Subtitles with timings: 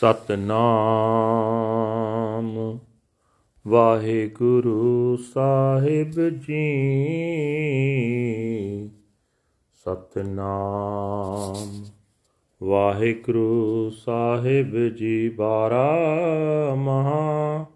[0.00, 2.78] ਸਤਨਾਮ।
[3.68, 6.80] ਵਾਹਿਗੁਰੂ ਸਾਹਿਬ ਜੀ,
[9.72, 11.84] ਸਤਨਾਮ।
[12.62, 15.96] ਵਾਹਿਗੁਰੂ ਸਾਹਿਬ ਜੀ ਬਾਰਾ
[16.74, 17.66] ਮਹਾ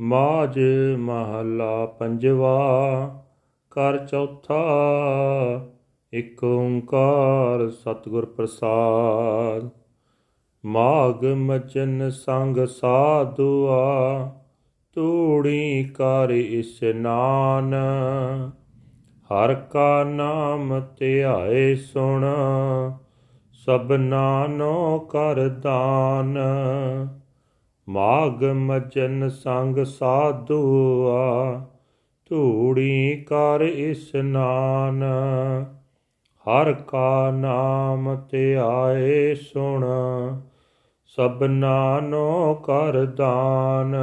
[0.00, 0.60] ਮਾਜ
[0.98, 3.24] ਮਹਲਾ ਪੰਜਵਾ
[3.70, 4.64] ਕਰ ਚੌਥਾ,
[6.12, 9.83] ਇਕ ਓੰਕਾਰ ਸਤਿਗੁਰ ਪ੍ਰਸਾਦ।
[10.66, 14.32] ਮਾਗ ਮਚਨ ਸੰਗ ਸਾਧੂਆ,
[14.92, 17.74] ਤੂੜੀ ਕਰ ਇਸਨਾਨ
[19.30, 22.24] ਹਰ ਕਾ ਨਾਮ ਧਿਆਏ ਸੁਣ
[23.66, 26.38] ਸਭਨਾ ਨੋ ਕਰ ਦਾਨ।
[27.88, 31.60] ਮਾਗ ਮਜਨ ਸੰਗ ਸਾਧੂਆ
[32.30, 35.02] ਧੂੜੀ ਕਰ ਇਸਨਾਨ
[36.46, 39.84] ਹਰ ਕਾ ਨਾਮ ਧਿਆਏ ਸੁਣ
[41.16, 43.96] ਸਭਨਾ ਨੋ ਕਰ ਦਾਨ,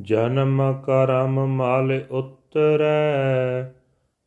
[0.00, 3.62] ਜਨਮ ਕਰਮ ਮਲ ਉਤਰੈ,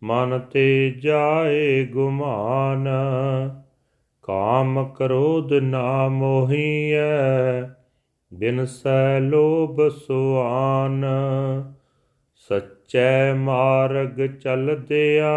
[0.03, 2.87] ਮਨ ਤੇ ਜਾਏ ਗੁਮਾਨ।
[4.23, 7.61] ਕਾਮ ਕ੍ਰੋਧ ਨਾ ਮੋਹੀਐ,
[8.33, 11.05] ਬਿਨ ਸੈ ਲੋਭ ਸੁਆਨ।
[12.35, 15.31] ਸਚੈ ਮਾਰਗ ਚਲਦਿਆ,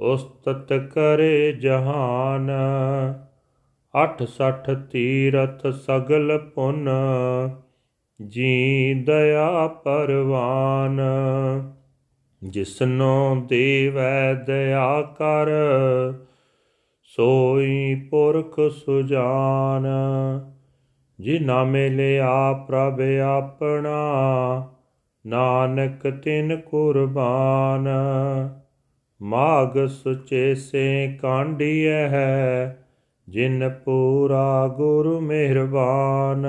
[0.00, 2.50] ਉਸਤਤ ਕਰੇ ਜਹਾਨ।
[4.02, 6.88] ਅਠ ਸਠ ਤੀਰਥ ਸਗਲ ਪੁਨ
[8.26, 11.00] ਜੀ ਦਇਆ ਪਰਵਾਨ।
[12.44, 15.46] ਜਿਸਨੋ ਦੇਵੈ ਦਇਆ ਕਰ,
[17.02, 19.86] ਸੋਈ ਪੁਰਖ ਸੁਜਾਨ।
[21.20, 23.98] ਜਿਨਾ ਮਿਲਿਆ ਪ੍ਰਭ ਆਪਣਾ,
[25.26, 27.88] ਨਾਨਕ ਤਿਨ ਕੁਰਬਾਨ।
[29.22, 32.83] ਮਾਗ ਸੁਚੇ ਸੇ ਕਾਂਡੀਐ ਹੈ
[33.28, 36.46] ਜਿਨ ਪੂਰਾ ਗੁਰ ਮਿਹਰਬਾਨ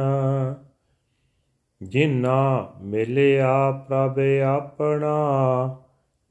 [1.81, 5.77] ਜਿਨਾ ਮਿਲਿਆ ਪ੍ਰਭ ਆਪਣਾ,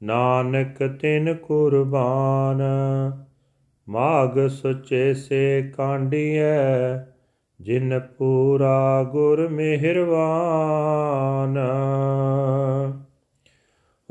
[0.03, 2.61] ਨਾਨਕ ਤਿਨ ਕੁਰਬਾਨ।
[3.89, 6.97] ਮਾਗ ਸੁਚੇ ਸੇ ਕਾਂਡੀਐ
[7.61, 11.57] ਜਿਨ ਪੂਰਾ ਗੁਰ ਮਿਹਰਬਾਨ।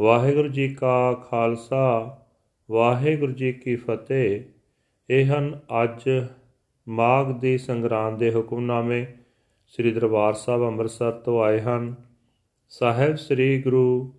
[0.00, 2.19] ਵਾਹਿਗੁਰੂ ਜੀ ਕਾ ਖਾਲਸਾ,
[2.71, 4.53] ਵਾਹਿਗੁਰੂ ਜੀ ਕੀ ਫਤਿਹ।
[5.10, 6.26] ਇਹ ਹਨ ਅੱਜ
[6.88, 9.06] ਮਾਘ ਦੀ ਸੰਗਰਾਂਦ ਦੇ ਹੁਕਮਨਾਮੇ
[9.66, 11.94] ਸ੍ਰੀ ਦਰਬਾਰ ਸਾਹਿਬ ਅੰਮ੍ਰਿਤਸਰ ਤੋਂ ਆਏ ਹਨ।
[12.69, 14.14] ਸਾਹਿਬ ਸ੍ਰੀ ਗੁਰੂ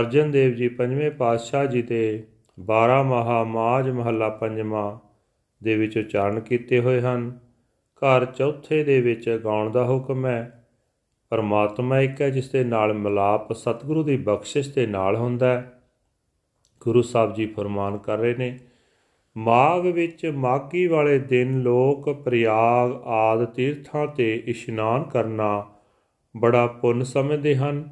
[0.00, 2.26] ਅਰਜਨ ਦੇਵ ਜੀ ਪੰਜਵੇਂ ਪਾਤਸ਼ਾਹ ਜੀ ਦੇ
[2.60, 4.98] 12 ਮਹਾ ਮਾਜ ਮਹੱਲਾ ਪੰਜਵਾਂ
[5.62, 7.38] ਦੇ ਵਿੱਚ ਉਚਾਰਨ ਕੀਤੇ ਹੋਏ ਹਨ।
[7.96, 10.68] ਘਰ ਚੌਥੇ ਦੇ ਵਿੱਚ ਗਾਉਣ ਦਾ ਹੁਕਮ ਹੈ।
[11.30, 15.82] ਪਰਮਾਤਮਾ ਇੱਕ ਹੈ ਜਿਸ ਦੇ ਨਾਲ ਮਿਲਾਪ ਸਤਿਗੁਰੂ ਦੀ ਬਖਸ਼ਿਸ਼ ਦੇ ਨਾਲ ਹੁੰਦਾ ਹੈ।
[16.80, 18.58] ਗੁਰੂ ਸਾਹਿਬ ਜੀ ਫਰਮਾਨ ਕਰ ਰਹੇ ਨੇ
[19.36, 25.66] ਮਾਘ ਵਿੱਚ ਮਾਗੀ ਵਾਲੇ ਦਿਨ ਲੋਕ ਪ੍ਰਿਆਗ ਆਦ ਤੀਰਥਾਂ ਤੇ ਇਸ਼ਨਾਨ ਕਰਨਾ
[26.36, 27.90] ਬੜਾ ਪੁੰਨ ਸਮਝਦੇ ਹਨ।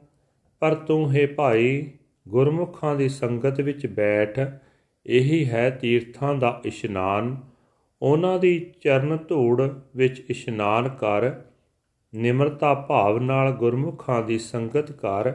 [0.60, 1.90] ਪਰ ਤੂੰ ਹੈ ਭਾਈ,
[2.28, 4.40] ਗੁਰਮੁਖਾਂ ਦੀ ਸੰਗਤ ਵਿੱਚ ਬੈਠ,
[5.06, 7.36] ਇਹੀ ਹੈ ਤੀਰਥਾਂ ਦਾ ਇਸ਼ਨਾਨ।
[8.02, 11.34] ਉਹਨਾਂ ਦੀ ਚਰਨ ਧੂੜ ਵਿੱਚ ਇਸ਼ਨਾਨ ਕਰ,
[12.14, 15.34] ਨਿਮਰਤਾ ਭਾਵ ਨਾਲ ਗੁਰਮੁਖਾਂ ਦੀ ਸੰਗਤ ਕਰ,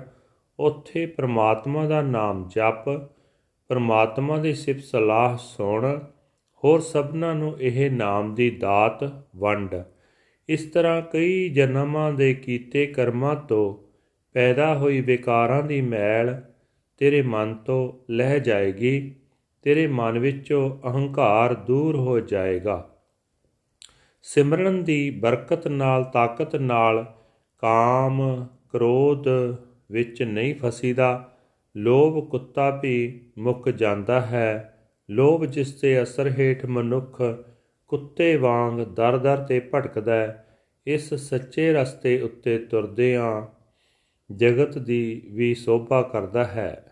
[0.59, 3.14] ਉੱਥੇ ਪ੍ਰਮਾਤਮਾ ਦਾ ਨਾਮ ਜਪ
[3.67, 5.99] ਪ੍ਰਮਾਤਮਾ ਦੀ ਸਿਫਤ ਸਲਾਹ ਸੁਣ,
[6.63, 9.75] ਹੋਰ ਸਭਨਾਂ ਨੂੰ ਇਹ ਨਾਮ ਦੀ ਦਾਤ ਵੰਡ।
[10.49, 13.85] ਇਸ ਤਰ੍ਹਾਂ ਕਈ ਜਨਮਾਂ ਦੇ ਕੀਤੇ ਕਰਮਾਂ ਤੋਂ
[14.33, 16.41] ਪੈਦਾ ਹੋਈ ਵਿਕਾਰਾਂ ਦੀ ਮੈਲ
[16.97, 19.15] ਤੇਰੇ ਮਨ ਤੋਂ ਲਹਿ ਜਾਏਗੀ,
[19.61, 22.89] ਤੇਰੇ ਮਨ ਵਿੱਚੋਂ ਅਹੰਕਾਰ ਦੂਰ ਹੋ ਜਾਏਗਾ।
[24.21, 27.05] ਸਿਮਰਨ ਦੀ ਬਰਕਤ ਨਾਲ, ਤਾਕਤ ਨਾਲ
[27.57, 29.27] ਕਾਮ ਕ੍ਰੋਧ
[29.91, 31.31] ਵਿੱਚ ਨਹੀਂ ਫਸੀਦਾ।
[31.78, 34.72] ਲੋਭ ਕੁੱਤਾ ਵੀ ਮੁੱਕ ਜਾਂਦਾ ਹੈ।
[35.09, 37.22] ਲੋਭ ਜਿਸ ਤੇ ਅਸਰ ਹੇਠ ਮਨੁੱਖ
[37.88, 40.47] ਕੁੱਤੇ ਵਾਂਗ ਦਰ-ਦਰ ਤੇ ਭਟਕਦਾ ਹੈ,
[40.88, 43.41] ਇਸ ਸੱਚੇ ਰਸਤੇ ਉੱਤੇ ਤੁਰਦਿਆਂ
[44.36, 46.86] ਜਗਤ ਦੀ ਵੀ ਸੋਭਾ ਕਰਦਾ ਹੈ।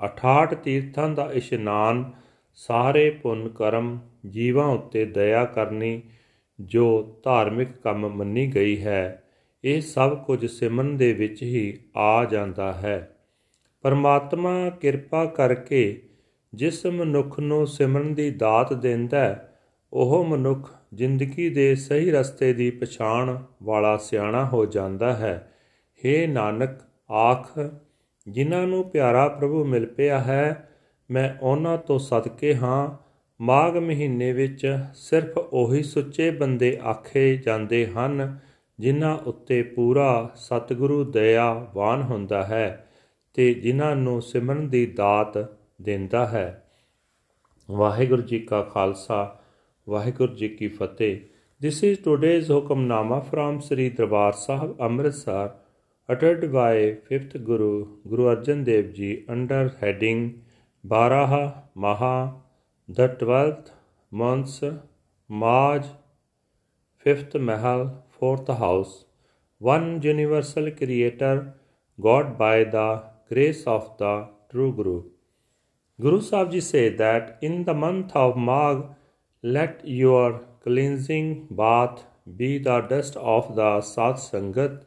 [0.00, 2.12] 68 ਤੀਰਥਾਂ ਦਾ ਇਸ਼ਨਾਨ,
[2.54, 6.02] ਸਾਰੇ ਪੁੰਨ ਕਰਮ ਜੀਵਾਂ ਉੱਤੇ ਦਇਆ ਕਰਨੀ
[6.60, 9.22] ਜੋ ਧਾਰਮਿਕ ਕੰਮ ਮੰਨੀ ਗਈ ਹੈ,
[9.64, 13.16] ਇਹ ਸਭ ਕੁਝ ਸਿਮਰਨ ਦੇ ਵਿੱਚ ਹੀ ਆ ਜਾਂਦਾ ਹੈ।
[13.82, 16.02] ਪਰਮਾਤਮਾ ਕਿਰਪਾ ਕਰਕੇ
[16.54, 19.48] ਜਿਸ ਮਨੁੱਖ ਨੂੰ ਸਿਮਰਨ ਦੀ ਦਾਤ ਦਿੰਦਾ
[19.92, 25.52] ਉਹ ਮਨੁੱਖ ਜ਼ਿੰਦਗੀ ਦੇ ਸਹੀ ਰਸਤੇ ਦੀ ਪਛਾਣ ਵਾਲਾ ਸਿਆਣਾ ਹੋ ਜਾਂਦਾ ਹੈ।
[25.98, 26.70] हे ਨਾਨਕ,
[27.10, 27.58] ਆਖ,
[28.28, 30.68] ਜਿਨ੍ਹਾਂ ਨੂੰ ਪਿਆਰਾ ਪ੍ਰਭੂ ਮਿਲ ਪਿਆ ਹੈ,
[31.10, 33.10] ਮੈਂ ਉਹਨਾਂ ਤੋਂ ਸਦਕੇ ਹਾਂ।
[33.40, 38.38] ਮਾਘ ਮਹੀਨੇ ਵਿੱਚ ਸਿਰਫ ਉਹੀ ਸੁੱਚੇ ਬੰਦੇ ਆਖੇ ਜਾਂਦੇ ਹਨ,
[38.78, 42.89] ਜਿਨ੍ਹਾਂ ਉੱਤੇ ਪੂਰਾ ਸਤਿਗੁਰੂ ਦਇਆਵਾਨ ਹੁੰਦਾ ਹੈ।
[43.34, 46.70] ਤੇ ਜਿਨ੍ਹਾਂ ਨੂੰ ਸਿਮਰਨ ਦੀ ਦਾਤ ਦਿੰਦਾ ਹੈ
[47.70, 49.40] ਵਾਹਿਗੁਰੂ ਜੀ ਕਾ ਖਾਲਸਾ
[49.88, 51.20] ਵਾਹਿਗੁਰੂ ਜੀ ਕੀ ਫਤਿਹ
[51.62, 55.48] this is today's Hukamnama from Sri Darbar Sahib Amritsar
[56.12, 60.30] ਅਟਟਡ by 5th Guru Guru Arjan Dev ji under heading
[60.84, 62.40] 12 ਮਹਾ
[62.90, 63.70] the 12th
[64.12, 64.64] months
[65.30, 65.84] Majh
[67.06, 67.88] 5th Mehl
[68.22, 69.06] 4th house
[69.60, 71.34] one universal creator
[71.98, 74.14] god by the grace of the
[74.50, 75.02] true Guru.
[76.00, 78.84] Guru Sahib say that in the month of Magh,
[79.42, 82.04] let your cleansing bath
[82.36, 84.82] be the dust of the Sat Sangat,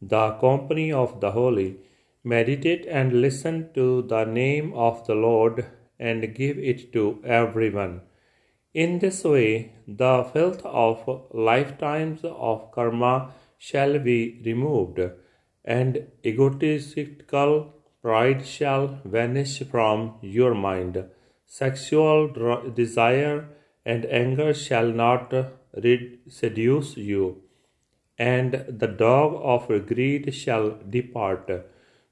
[0.00, 1.76] the company of the holy.
[2.24, 5.66] Meditate and listen to the name of the Lord
[5.98, 8.00] and give it to everyone.
[8.72, 15.00] In this way, the filth of lifetimes of karma shall be removed,
[15.64, 17.72] and egotistical
[18.04, 18.86] pride shall
[19.16, 20.96] vanish from your mind.
[21.46, 22.18] Sexual
[22.80, 23.48] desire
[23.92, 25.32] and anger shall not
[26.38, 27.22] seduce you,
[28.18, 28.52] and
[28.82, 30.66] the dog of greed shall
[30.96, 31.48] depart.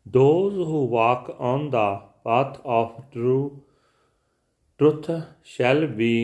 [0.06, 1.88] Those who walk on the
[2.24, 3.62] path of true
[4.78, 5.10] truth
[5.42, 6.14] shall be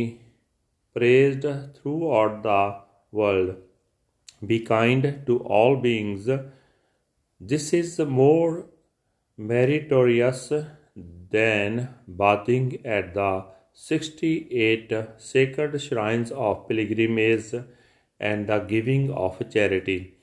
[0.97, 2.63] praised throughout the
[3.13, 3.57] world.
[4.51, 6.29] Be kind to all beings.
[7.53, 8.67] This is more
[9.39, 10.53] meritorious
[11.31, 17.55] than bathing at the 68 sacred shrines of pilgrimage
[18.19, 20.15] and the giving of charity.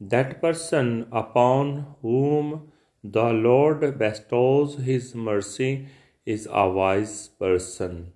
[0.00, 2.72] That person upon whom
[3.04, 5.86] the Lord bestows his mercy
[6.26, 8.12] is a wise person.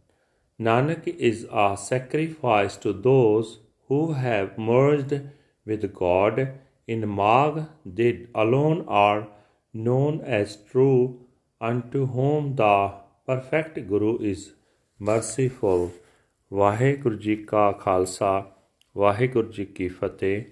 [0.58, 5.20] Nanak is a sacrifice to those who have merged
[5.64, 6.54] with God
[6.88, 7.68] in Magh.
[7.86, 9.28] They alone are
[9.74, 11.26] known as true,
[11.60, 12.92] unto whom the
[13.26, 14.50] perfect Guru is
[15.00, 15.88] merciful.
[16.52, 18.50] Waheguru ji ਕਾ ਖਾਲਸਾ
[18.96, 20.42] ਵਾਹਿਗੁਰੂ ਜੀ ਕੀ ਫਤਿਹ